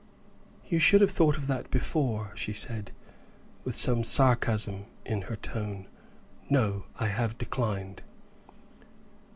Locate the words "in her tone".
5.05-5.85